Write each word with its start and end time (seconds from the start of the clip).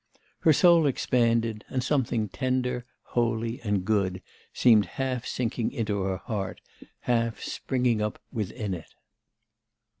Her 0.39 0.51
soul 0.51 0.87
expanded; 0.87 1.63
and 1.69 1.83
something 1.83 2.27
tender, 2.27 2.85
holy, 3.03 3.61
and 3.63 3.85
good 3.85 4.23
seemed 4.51 4.87
half 4.97 5.27
sinking 5.27 5.71
into 5.71 6.01
her 6.01 6.17
heart, 6.17 6.59
half 7.01 7.39
springing 7.43 8.01
up 8.01 8.19
within 8.31 8.73
it. 8.73 8.95